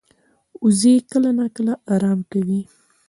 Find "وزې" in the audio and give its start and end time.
0.63-0.93